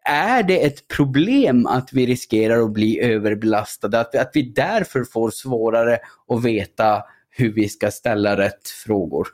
[0.05, 3.99] är det ett problem att vi riskerar att bli överbelastade?
[3.99, 9.27] Att vi, att vi därför får svårare att veta hur vi ska ställa rätt frågor?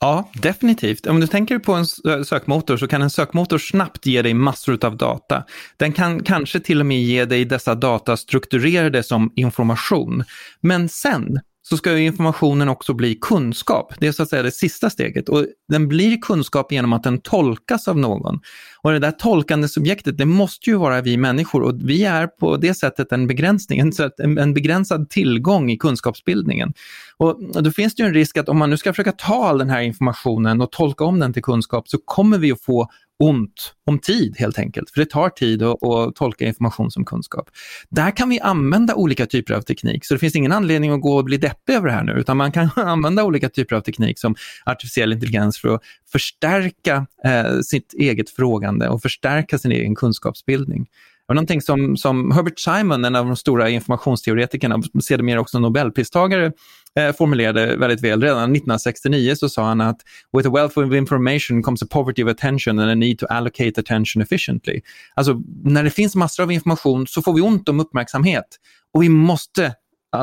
[0.00, 1.06] Ja, definitivt.
[1.06, 1.86] Om du tänker på en
[2.24, 5.44] sökmotor så kan en sökmotor snabbt ge dig massor av data.
[5.76, 10.24] Den kan kanske till och med ge dig dessa data strukturerade som information.
[10.60, 13.92] Men sen så ska informationen också bli kunskap.
[13.98, 17.20] Det är så att säga det sista steget och den blir kunskap genom att den
[17.20, 18.40] tolkas av någon.
[18.82, 22.56] Och det där tolkande subjektet, det måste ju vara vi människor och vi är på
[22.56, 26.72] det sättet en begränsning, en begränsad tillgång i kunskapsbildningen.
[27.16, 29.58] Och då finns det ju en risk att om man nu ska försöka ta all
[29.58, 33.74] den här informationen och tolka om den till kunskap så kommer vi att få ont
[33.86, 34.90] om tid helt enkelt.
[34.90, 37.50] För det tar tid att, att, tolka information som kunskap.
[37.90, 41.16] Där kan vi använda olika typer av teknik, så det finns ingen anledning att gå
[41.16, 44.18] och bli deppig över det här nu, utan man kan använda olika typer av teknik
[44.18, 50.86] som artificiell intelligens för att förstärka eh, sitt eget frågande och förstärka sin egen kunskapsbildning.
[51.26, 56.52] Det var någonting som, som Herbert Simon, en av de stora informationsteoretikerna, sedermera också Nobelpristagare,
[56.98, 58.22] eh, formulerade väldigt väl.
[58.22, 60.00] Redan 1969 så sa han att
[60.36, 63.80] “With a wealth of information comes a poverty of attention and a need to allocate
[63.80, 64.80] attention efficiently”.
[65.14, 68.46] Alltså, när det finns massor av information så får vi ont om uppmärksamhet
[68.94, 69.74] och vi måste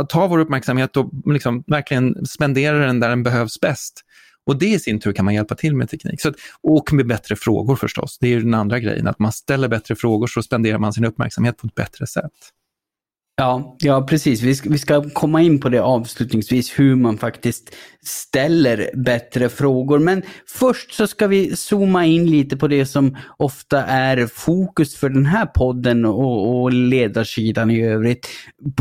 [0.09, 4.01] ta vår uppmärksamhet och liksom verkligen spendera den där den behövs bäst.
[4.51, 6.21] Och det i sin tur kan man hjälpa till med teknik.
[6.21, 8.17] Så att, och med bättre frågor förstås.
[8.19, 11.57] Det är den andra grejen, att man ställer bättre frågor så spenderar man sin uppmärksamhet
[11.57, 12.31] på ett bättre sätt.
[13.41, 14.41] Ja, ja precis.
[14.41, 19.99] Vi ska, vi ska komma in på det avslutningsvis, hur man faktiskt ställer bättre frågor.
[19.99, 25.09] Men först så ska vi zooma in lite på det som ofta är fokus för
[25.09, 28.27] den här podden och, och ledarsidan i övrigt.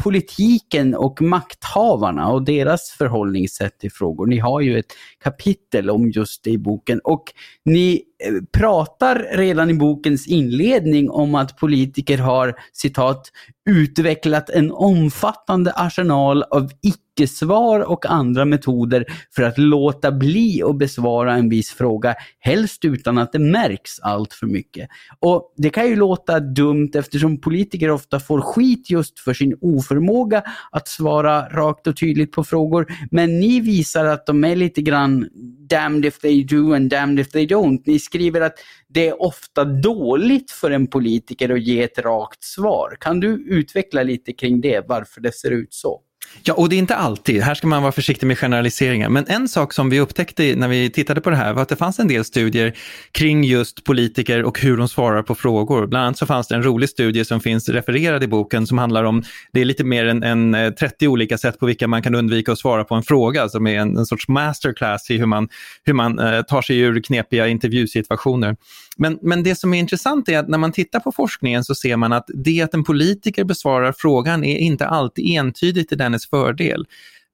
[0.02, 4.26] Politiken och makthavarna och deras förhållningssätt till frågor.
[4.26, 7.00] Ni har ju ett kapitel om just det i boken.
[7.04, 7.24] Och
[7.64, 13.33] ni eh, pratar redan i bokens inledning om att politiker har citat
[13.70, 19.04] utvecklat en omfattande arsenal av icke icke-svar och andra metoder
[19.35, 24.33] för att låta bli att besvara en viss fråga, helst utan att det märks allt
[24.33, 24.88] för mycket.
[25.18, 30.42] Och Det kan ju låta dumt eftersom politiker ofta får skit just för sin oförmåga
[30.70, 32.87] att svara rakt och tydligt på frågor.
[33.11, 35.28] Men ni visar att de är lite grann
[35.70, 37.83] damned if they do and damned if they don't.
[37.87, 38.54] Ni skriver att
[38.88, 42.96] det är ofta dåligt för en politiker att ge ett rakt svar.
[43.00, 46.02] Kan du utveckla lite kring det, varför det ser ut så?
[46.43, 47.43] Ja, och det är inte alltid.
[47.43, 49.09] Här ska man vara försiktig med generaliseringar.
[49.09, 51.77] Men en sak som vi upptäckte när vi tittade på det här var att det
[51.77, 52.77] fanns en del studier
[53.12, 55.87] kring just politiker och hur de svarar på frågor.
[55.87, 59.05] Bland annat så fanns det en rolig studie som finns refererad i boken som handlar
[59.05, 62.14] om, det är lite mer än, än eh, 30 olika sätt på vilka man kan
[62.14, 65.49] undvika att svara på en fråga, som är en, en sorts masterclass i hur man,
[65.85, 68.57] hur man eh, tar sig ur knepiga intervjusituationer.
[69.00, 71.96] Men, men det som är intressant är att när man tittar på forskningen så ser
[71.96, 76.86] man att det att en politiker besvarar frågan är inte alltid entydigt till dennes fördel.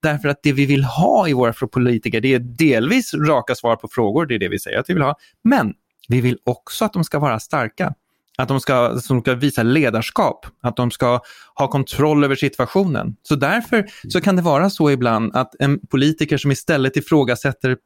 [0.02, 3.88] Därför att det vi vill ha i våra politiker, det är delvis raka svar på
[3.88, 5.16] frågor, det är det vi säger att vi vill ha.
[5.44, 5.74] Men
[6.08, 7.94] vi vill också att de ska vara starka.
[8.38, 11.20] Att de ska, att de ska visa ledarskap, att de ska
[11.54, 13.16] ha kontroll över situationen.
[13.22, 17.76] Så därför så kan det vara så ibland att en politiker som istället ifrågasätter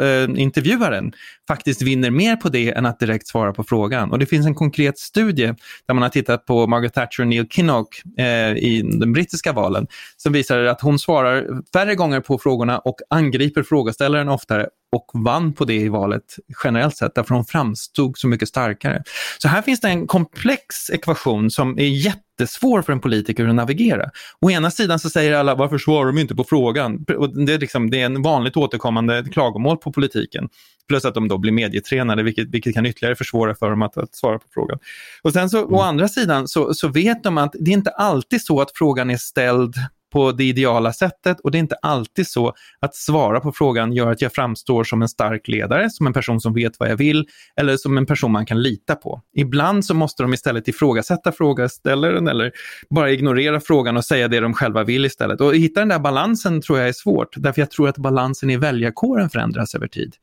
[0.00, 1.12] Eh, intervjuaren
[1.48, 4.10] faktiskt vinner mer på det än att direkt svara på frågan.
[4.10, 5.54] Och det finns en konkret studie
[5.86, 9.86] där man har tittat på Margaret Thatcher och Neil Kinnock eh, i de brittiska valen
[10.16, 15.52] som visar att hon svarar färre gånger på frågorna och angriper frågeställaren oftare och vann
[15.52, 19.02] på det i valet generellt sett, därför hon framstod så mycket starkare.
[19.38, 24.10] Så här finns det en komplex ekvation som är jättesvår för en politiker att navigera.
[24.40, 27.04] Å ena sidan så säger alla, varför svarar de inte på frågan?
[27.46, 30.48] Det är, liksom, det är en vanligt återkommande klagomål på politiken.
[30.88, 34.14] Plus att de då blir medietränade, vilket, vilket kan ytterligare försvåra för dem att, att
[34.14, 34.78] svara på frågan.
[35.22, 35.74] Och sen så, mm.
[35.74, 39.10] å andra sidan så, så vet de att det är inte alltid så att frågan
[39.10, 39.74] är ställd
[40.10, 44.10] på det ideala sättet och det är inte alltid så att svara på frågan gör
[44.10, 47.26] att jag framstår som en stark ledare, som en person som vet vad jag vill
[47.56, 49.22] eller som en person man kan lita på.
[49.36, 52.52] Ibland så måste de istället ifrågasätta frågeställaren eller
[52.90, 55.40] bara ignorera frågan och säga det de själva vill istället.
[55.40, 58.56] Och hitta den där balansen tror jag är svårt, därför jag tror att balansen i
[58.56, 60.14] väljarkåren förändras över tid.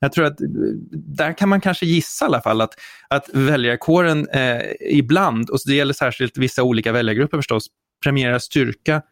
[0.00, 0.46] Jag tror att eh,
[0.90, 2.74] där kan man kanske gissa i alla fall att,
[3.08, 7.66] att väljarkåren eh, ibland, och det gäller särskilt vissa olika väljargrupper förstås,
[8.02, 9.02] premierar styrka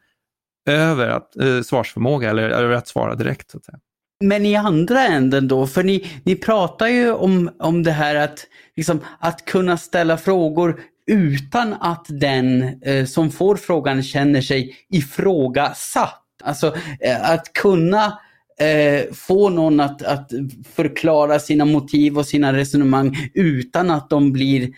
[0.66, 3.50] över att, eh, svarsförmåga eller över att svara direkt.
[3.50, 3.78] Så att säga.
[4.24, 8.46] Men i andra änden då, för ni, ni pratar ju om, om det här att,
[8.76, 16.24] liksom, att kunna ställa frågor utan att den eh, som får frågan känner sig ifrågasatt.
[16.44, 18.18] Alltså eh, att kunna
[18.60, 20.32] eh, få någon att, att
[20.74, 24.70] förklara sina motiv och sina resonemang utan att de blir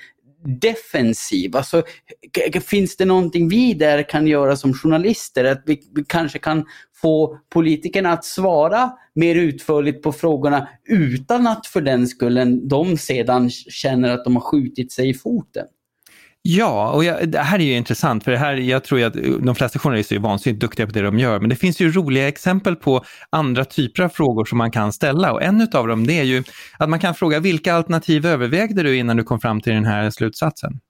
[0.45, 1.57] defensiv?
[1.57, 1.83] Alltså,
[2.65, 5.45] finns det någonting vi där kan göra som journalister?
[5.45, 6.65] Att vi, vi kanske kan
[7.03, 13.51] få politikerna att svara mer utförligt på frågorna utan att för den skullen de sedan
[13.51, 15.67] känner att de har skjutit sig i foten?
[16.45, 19.55] Ja, och jag, det här är ju intressant, för det här, jag tror att de
[19.55, 22.77] flesta journalister är vansinnigt duktiga på det de gör, men det finns ju roliga exempel
[22.77, 26.25] på andra typer av frågor som man kan ställa och en av dem det är
[26.25, 26.45] ju
[26.79, 30.11] att man kan fråga vilka alternativ övervägde du innan du kom fram till den här
[30.11, 30.81] slutsatsen?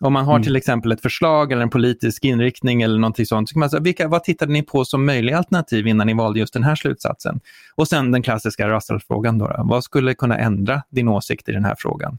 [0.00, 0.42] Om man har mm.
[0.42, 3.80] till exempel ett förslag eller en politisk inriktning eller någonting sånt, så kan man säga,
[3.80, 7.40] vilka, vad tittade ni på som möjliga alternativ innan ni valde just den här slutsatsen?
[7.74, 11.74] Och sen den klassiska Russell-frågan, då, vad skulle kunna ändra din åsikt i den här
[11.78, 12.18] frågan?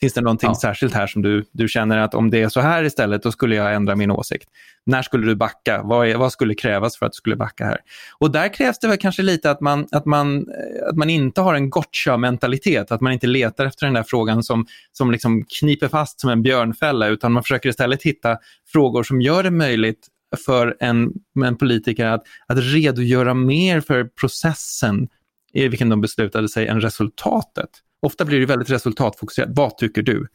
[0.00, 0.54] Finns det någonting ja.
[0.54, 3.56] särskilt här som du, du känner att om det är så här istället, då skulle
[3.56, 4.48] jag ändra min åsikt?
[4.86, 5.82] När skulle du backa?
[5.82, 7.78] Vad, är, vad skulle krävas för att du skulle backa här?
[8.18, 10.46] Och där krävs det väl kanske lite att man, att man,
[10.90, 14.66] att man inte har en gotcha-mentalitet, att man inte letar efter den där frågan som,
[14.92, 18.38] som liksom kniper fast som en björnfälla, utan man försöker istället hitta
[18.72, 20.08] frågor som gör det möjligt
[20.46, 21.12] för en,
[21.44, 25.08] en politiker att, att redogöra mer för processen
[25.52, 27.70] i vilken de beslutade sig än resultatet.
[28.06, 29.48] Ofta blir det väldigt resultatfokuserat.
[29.52, 30.26] Vad tycker du?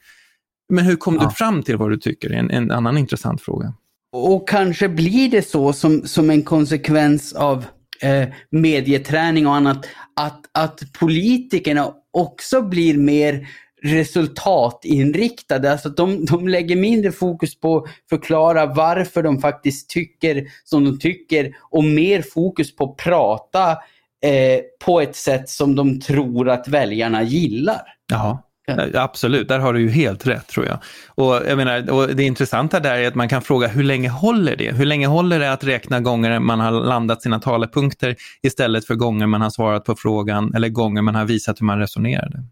[0.70, 1.24] Men hur kom ja.
[1.24, 2.32] du fram till vad du tycker?
[2.32, 3.74] En, en annan intressant fråga.
[4.12, 7.66] Och kanske blir det så som, som en konsekvens av
[8.02, 13.48] eh, medieträning och annat, att, att politikerna också blir mer
[13.84, 15.72] resultatinriktade.
[15.72, 21.00] Alltså de, de lägger mindre fokus på att förklara varför de faktiskt tycker som de
[21.00, 23.78] tycker och mer fokus på att prata
[24.24, 27.82] Eh, på ett sätt som de tror att väljarna gillar.
[28.12, 28.50] Ja.
[28.94, 30.78] Absolut, där har du ju helt rätt tror jag.
[31.08, 34.56] Och, jag menar, och Det intressanta där är att man kan fråga hur länge håller
[34.56, 34.72] det?
[34.72, 39.28] Hur länge håller det att räkna gånger man har landat sina talepunkter istället för gånger
[39.28, 42.44] man har svarat på frågan eller gånger man har visat hur man resonerade?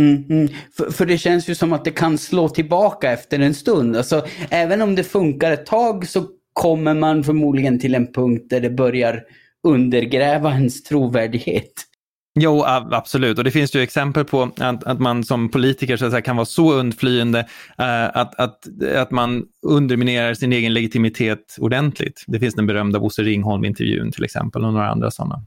[0.00, 0.48] Mm, mm.
[0.76, 3.96] För, för, det känns ju som att det kan slå tillbaka efter en stund.
[3.96, 8.60] Alltså, även om det funkar ett tag så kommer man förmodligen till en punkt där
[8.60, 9.22] det börjar
[9.66, 11.72] undergräva ens trovärdighet.
[12.40, 13.38] Jo, absolut.
[13.38, 16.36] Och det finns ju exempel på att, att man som politiker så att säga, kan
[16.36, 18.58] vara så undflyende uh, att, att,
[18.96, 22.24] att man underminerar sin egen legitimitet ordentligt.
[22.26, 25.42] Det finns den berömda Bosse Ringholm-intervjun till exempel och några andra sådana.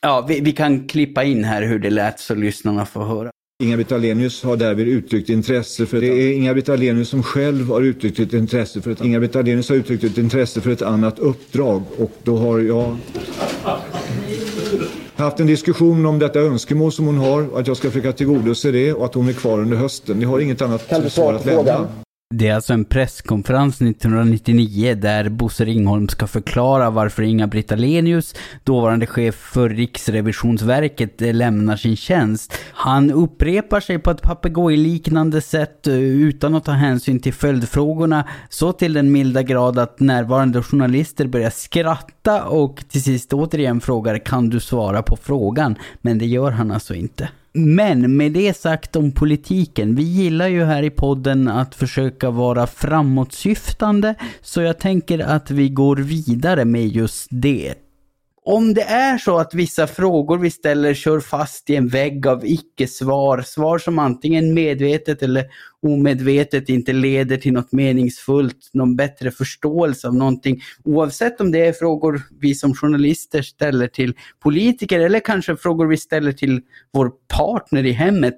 [0.00, 3.30] Ja, vi, vi, kan klippa in här hur det lät så lyssnarna får höra.
[3.62, 6.00] Inga-Britt Ahlenius har därvid uttryckt intresse för...
[6.00, 9.04] Det är Inga-Britt Ahlenius som själv har uttryckt ett intresse för ett...
[9.04, 12.96] Inga-Britt Ahlenius har uttryckt ett intresse för ett annat uppdrag och då har jag
[15.24, 18.92] haft en diskussion om detta önskemål som hon har, att jag ska försöka tillgodose det
[18.92, 20.18] och att hon är kvar under hösten.
[20.18, 21.88] Ni har inget annat svar att lämna.
[22.34, 28.34] Det är alltså en presskonferens 1999 där Bosse Ringholm ska förklara varför Inga-Britt Alenius,
[28.64, 32.52] dåvarande chef för Riksrevisionsverket, lämnar sin tjänst.
[32.72, 38.72] Han upprepar sig på ett papegojliknande sätt eh, utan att ta hänsyn till följdfrågorna så
[38.72, 44.50] till den milda grad att närvarande journalister börjar skratta och till sist återigen frågar kan
[44.50, 45.76] du svara på frågan?
[45.98, 47.28] Men det gör han alltså inte.
[47.58, 52.66] Men med det sagt om politiken, vi gillar ju här i podden att försöka vara
[52.66, 57.85] framåtsyftande så jag tänker att vi går vidare med just det
[58.48, 62.46] om det är så att vissa frågor vi ställer kör fast i en vägg av
[62.46, 65.44] icke-svar, svar som antingen medvetet eller
[65.82, 71.72] omedvetet inte leder till något meningsfullt, någon bättre förståelse av någonting, oavsett om det är
[71.72, 76.60] frågor vi som journalister ställer till politiker eller kanske frågor vi ställer till
[76.92, 78.34] vår partner i hemmet.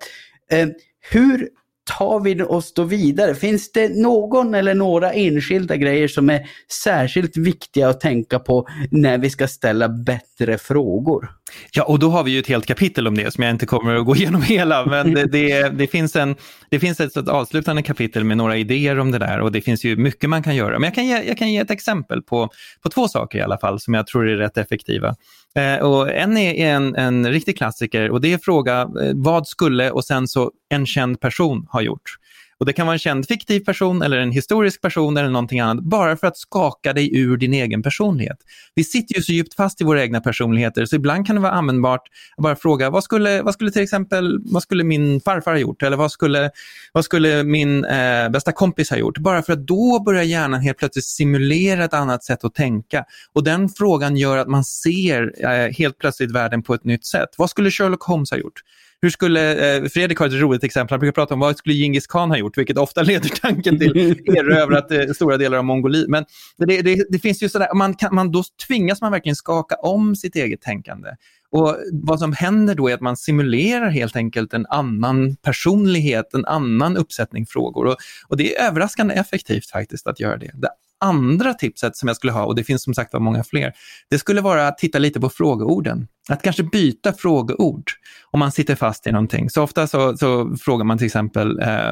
[0.51, 0.69] Eh,
[1.11, 1.49] hur
[1.89, 3.35] tar vi oss då vidare?
[3.35, 6.49] Finns det någon eller några enskilda grejer som är
[6.85, 11.31] särskilt viktiga att tänka på när vi ska ställa bättre frågor?
[11.73, 13.95] Ja, och då har vi ju ett helt kapitel om det som jag inte kommer
[13.95, 16.37] att gå igenom hela, men det, det, det finns, en,
[16.71, 19.85] det finns ett, ett avslutande kapitel med några idéer om det där och det finns
[19.85, 20.79] ju mycket man kan göra.
[20.79, 22.49] Men jag kan ge, jag kan ge ett exempel på,
[22.83, 25.15] på två saker i alla fall som jag tror är rätt effektiva.
[25.55, 29.91] Eh, och en är en, en riktig klassiker och det är fråga eh, vad skulle
[29.91, 32.19] och sen så en känd person ha gjort.
[32.61, 35.85] Och Det kan vara en känd fiktiv person eller en historisk person eller någonting annat,
[35.85, 38.39] bara för att skaka dig ur din egen personlighet.
[38.75, 41.53] Vi sitter ju så djupt fast i våra egna personligheter, så ibland kan det vara
[41.53, 42.03] användbart
[42.37, 45.83] att bara fråga, vad skulle, vad skulle till exempel, vad skulle min farfar ha gjort?
[45.83, 46.51] Eller vad skulle,
[46.93, 49.19] vad skulle min eh, bästa kompis ha gjort?
[49.19, 53.05] Bara för att då börjar hjärnan helt plötsligt simulera ett annat sätt att tänka.
[53.33, 57.29] Och den frågan gör att man ser eh, helt plötsligt världen på ett nytt sätt.
[57.37, 58.63] Vad skulle Sherlock Holmes ha gjort?
[59.01, 62.07] Hur skulle, eh, Fredrik har ett roligt exempel, han brukar prata om vad skulle Genghis
[62.07, 66.09] khan ha gjort, vilket ofta leder tanken till erövrat eh, stora delar av Mongoliet.
[66.09, 66.25] Men
[66.57, 70.17] det, det, det, finns ju sådär, man kan, man, då tvingas man verkligen skaka om
[70.17, 71.11] sitt eget tänkande.
[71.51, 76.45] Och Vad som händer då är att man simulerar helt enkelt en annan personlighet, en
[76.45, 77.87] annan uppsättning frågor.
[77.87, 77.97] Och,
[78.29, 80.51] och det är överraskande effektivt faktiskt att göra det.
[80.55, 80.69] Det
[81.01, 83.73] andra tipset som jag skulle ha, och det finns som sagt var många fler,
[84.11, 86.09] det skulle vara att titta lite på frågeorden.
[86.29, 87.91] Att kanske byta frågeord
[88.31, 89.51] om man sitter fast i någonting.
[89.51, 91.91] Så ofta så, så frågar man till exempel, eh,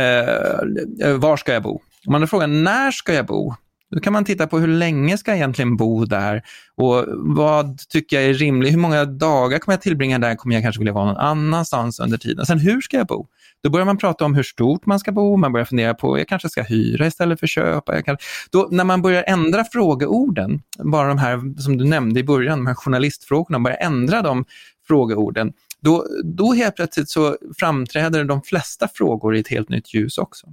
[0.00, 1.80] eh, var ska jag bo?
[2.06, 3.54] Om man frågar när ska jag bo?
[3.90, 6.42] Då kan man titta på hur länge ska jag egentligen bo där
[6.76, 8.72] och vad tycker jag är rimligt?
[8.72, 10.34] Hur många dagar kommer jag tillbringa där?
[10.34, 12.46] Kommer jag kanske vilja vara någon annanstans under tiden?
[12.46, 13.26] Sen hur ska jag bo?
[13.62, 16.28] Då börjar man prata om hur stort man ska bo, man börjar fundera på, jag
[16.28, 17.94] kanske ska hyra istället för köpa.
[17.94, 18.16] Jag kan...
[18.50, 22.66] Då, när man börjar ändra frågeorden, bara de här som du nämnde i början, de
[22.66, 24.44] här journalistfrågorna, börjar ändra de
[24.88, 30.18] frågeorden, då, då helt plötsligt så framträder de flesta frågor i ett helt nytt ljus
[30.18, 30.46] också.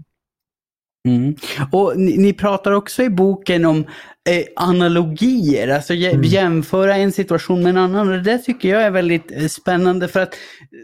[1.05, 1.35] Mm.
[1.71, 3.85] Och ni, ni, pratar också i boken om
[4.29, 6.23] eh, analogier, alltså mm.
[6.23, 8.13] jämföra en situation med en annan.
[8.13, 10.35] Och det tycker jag är väldigt eh, spännande för att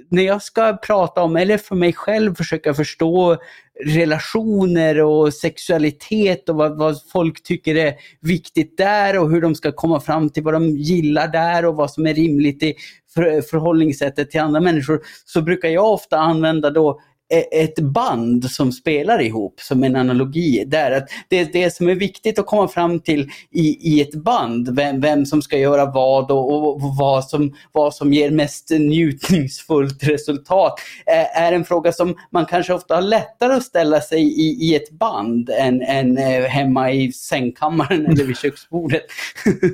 [0.09, 3.38] när jag ska prata om, eller för mig själv försöka förstå
[3.86, 9.72] relationer och sexualitet och vad, vad, folk tycker är viktigt där och hur de ska
[9.72, 12.76] komma fram till vad de gillar där och vad som är rimligt i
[13.13, 17.01] för, förhållningssättet till andra människor, så brukar jag ofta använda då
[17.32, 20.63] ett band som spelar ihop som en analogi.
[20.67, 24.75] Där att det, det som är viktigt att komma fram till i, i ett band,
[24.75, 30.03] vem, vem som ska göra vad och, och, vad, som, vad som ger mest njutningsfullt
[30.03, 34.69] resultat, är, är en fråga som man kanske ofta har lättare att ställa sig i,
[34.69, 39.01] i ett band än, än eh, hemma i sängkammaren eller vid köksbordet.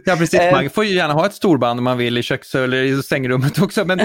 [0.05, 0.71] ja precis, man eh.
[0.71, 3.85] får ju gärna ha ett storband om man vill i köks eller i sängrummet också.
[3.85, 3.99] Men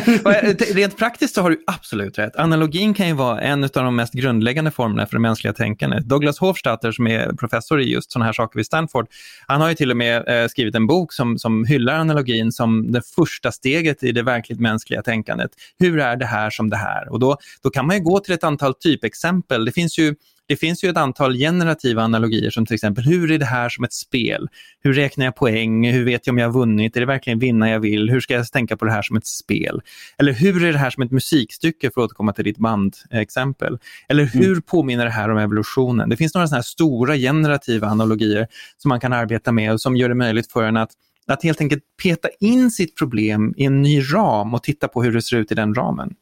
[0.75, 2.37] rent praktiskt så har du absolut rätt.
[2.37, 6.05] Analogin kan ju vara en av de mest grundläggande formerna för det mänskliga tänkandet.
[6.05, 9.07] Douglas Hofstadter som är professor i just sådana här saker vid Stanford,
[9.47, 12.93] han har ju till och med eh, skrivit en bok som, som hyllar analogin som
[12.93, 15.51] det första steget i det verkligt mänskliga tänkandet.
[15.79, 17.13] Hur är det här som det här?
[17.13, 19.65] Och då, då kan man ju gå till ett antal typexempel.
[19.65, 20.15] Det finns ju
[20.53, 23.85] det finns ju ett antal generativa analogier som till exempel, hur är det här som
[23.85, 24.49] ett spel?
[24.81, 25.91] Hur räknar jag poäng?
[25.91, 26.97] Hur vet jag om jag har vunnit?
[26.97, 28.11] Är det verkligen vinna jag vill?
[28.11, 29.81] Hur ska jag tänka på det här som ett spel?
[30.19, 33.79] Eller hur är det här som ett musikstycke, för att återkomma till ditt bandexempel?
[34.09, 34.63] Eller hur mm.
[34.63, 36.09] påminner det här om evolutionen?
[36.09, 38.47] Det finns några sådana här stora generativa analogier
[38.79, 40.91] som man kan arbeta med och som gör det möjligt för en att
[41.27, 45.13] att helt enkelt peta in sitt problem i en ny ram och titta på hur
[45.13, 46.15] det ser ut i den ramen.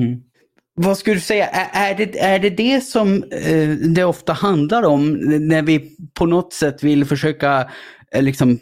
[0.00, 0.22] Mm.
[0.74, 5.12] Vad skulle du säga, är, det, är det det som eh, det ofta handlar om
[5.48, 7.70] när vi på något sätt vill försöka
[8.12, 8.58] eh, liksom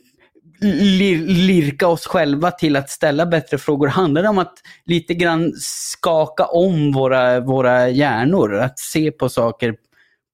[0.60, 3.86] lir, lirka oss själva till att ställa bättre frågor?
[3.86, 4.54] Handlar det om att
[4.84, 8.54] lite grann skaka om våra, våra hjärnor?
[8.54, 9.74] Att se på saker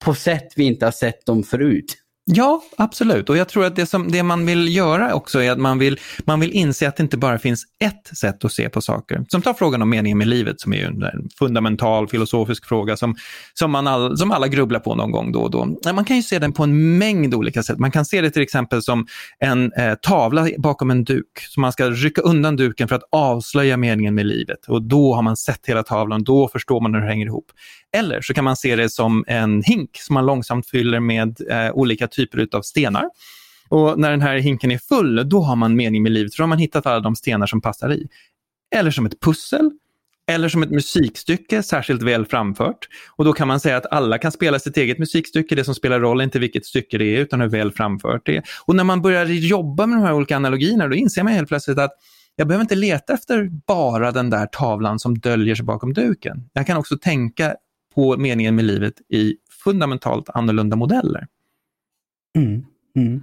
[0.05, 2.06] på sätt vi inte har sett dem förut?
[2.29, 3.31] Ja, absolut.
[3.31, 6.01] Och jag tror att det, som, det man vill göra också är att man vill,
[6.25, 9.25] man vill inse att det inte bara finns ett sätt att se på saker.
[9.29, 13.17] Som tar frågan om meningen med livet som är en fundamental filosofisk fråga som,
[13.55, 15.93] som, man all, som alla grubblar på någon gång då och då.
[15.93, 17.79] Man kan ju se den på en mängd olika sätt.
[17.79, 19.07] Man kan se det till exempel som
[19.39, 21.39] en eh, tavla bakom en duk.
[21.49, 24.67] Så man ska rycka undan duken för att avslöja meningen med livet.
[24.69, 27.47] Och då har man sett hela tavlan, då förstår man hur det hänger ihop.
[27.97, 31.73] Eller så kan man se det som en hink som man långsamt fyller med eh,
[31.73, 33.05] olika typer av stenar.
[33.69, 36.43] Och när den här hinken är full, då har man mening med livet, för då
[36.43, 38.09] har man hittat alla de stenar som passar i.
[38.75, 39.71] Eller som ett pussel,
[40.31, 42.89] eller som ett musikstycke, särskilt väl framfört.
[43.17, 45.55] Och då kan man säga att alla kan spela sitt eget musikstycke.
[45.55, 48.37] Det som spelar roll är inte vilket stycke det är, utan hur väl framfört det
[48.37, 48.43] är.
[48.67, 51.79] Och när man börjar jobba med de här olika analogierna, då inser man helt plötsligt
[51.79, 51.93] att
[52.37, 56.49] jag behöver inte leta efter bara den där tavlan som döljer sig bakom duken.
[56.53, 57.55] Jag kan också tänka
[57.97, 59.35] på meningen med livet i
[59.65, 61.27] fundamentalt annorlunda modeller.
[62.37, 62.65] Mm,
[62.97, 63.23] mm.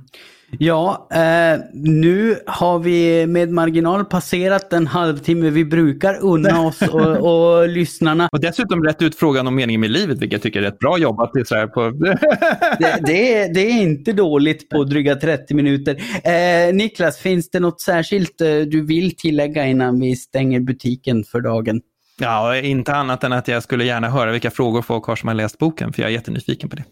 [0.60, 7.18] Ja, eh, nu har vi med marginal passerat den halvtimme vi brukar unna oss och,
[7.18, 8.30] och lyssnarna.
[8.32, 10.98] Och dessutom rätt ut frågan om meningen med livet, vilket jag tycker är rätt bra
[10.98, 11.32] jobbat.
[11.46, 11.82] Så här på...
[12.80, 15.96] det, det, är, det är inte dåligt på dryga 30 minuter.
[16.24, 21.42] Eh, Niklas, finns det något särskilt eh, du vill tillägga innan vi stänger butiken för
[21.42, 21.82] dagen?
[22.20, 25.36] Ja, inte annat än att jag skulle gärna höra vilka frågor folk har som har
[25.36, 26.84] läst boken, för jag är jättenyfiken på det.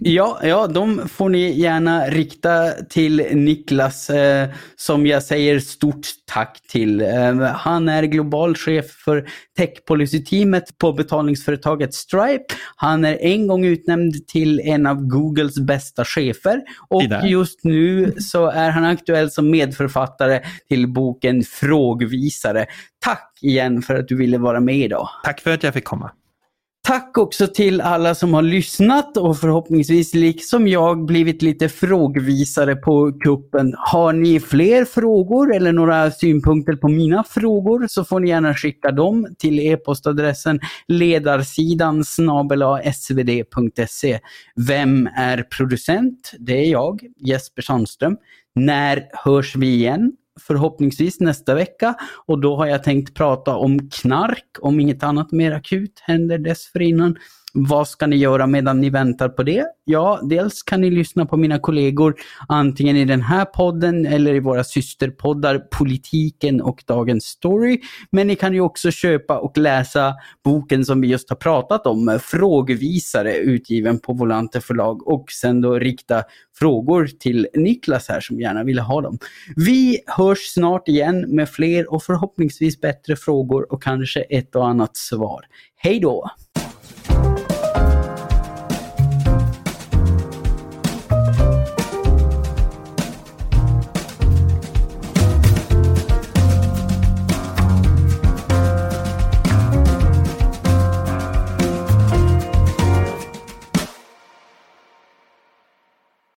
[0.00, 6.60] ja, ja, de får ni gärna rikta till Niklas, eh, som jag säger stort tack
[6.68, 7.00] till.
[7.00, 12.54] Eh, han är global chef för tech policy-teamet på betalningsföretaget Stripe.
[12.76, 18.46] Han är en gång utnämnd till en av Googles bästa chefer och just nu så
[18.46, 22.66] är han aktuell som medförfattare till boken Frågvisare.
[22.98, 25.08] Tack igen för att du ville vara med idag.
[25.24, 26.10] Tack för att jag fick komma.
[26.86, 33.12] Tack också till alla som har lyssnat och förhoppningsvis liksom jag blivit lite frågvisare på
[33.12, 33.74] kuppen.
[33.76, 38.90] Har ni fler frågor eller några synpunkter på mina frågor så får ni gärna skicka
[38.90, 42.04] dem till e-postadressen ledarsidan
[42.94, 44.18] svd.se.
[44.68, 46.32] Vem är producent?
[46.38, 48.16] Det är jag, Jesper Sandström.
[48.54, 50.12] När hörs vi igen?
[50.40, 51.94] Förhoppningsvis nästa vecka.
[52.26, 57.16] Och då har jag tänkt prata om knark, om inget annat mer akut händer dessförinnan.
[57.58, 59.66] Vad ska ni göra medan ni väntar på det?
[59.84, 62.14] Ja, dels kan ni lyssna på mina kollegor
[62.48, 67.80] antingen i den här podden eller i våra systerpoddar Politiken och Dagens Story.
[68.10, 72.18] Men ni kan ju också köpa och läsa boken som vi just har pratat om,
[72.22, 76.22] Frågvisare utgiven på Volante förlag och sen då rikta
[76.58, 79.18] frågor till Niklas här som gärna ville ha dem.
[79.56, 84.96] Vi hörs snart igen med fler och förhoppningsvis bättre frågor och kanske ett och annat
[84.96, 85.40] svar.
[85.76, 86.30] Hej då!